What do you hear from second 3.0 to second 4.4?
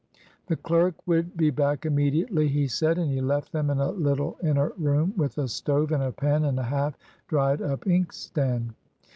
he left them in a little